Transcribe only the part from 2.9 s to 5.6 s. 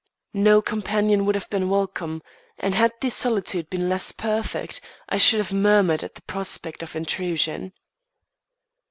the solitude been less perfect, I should have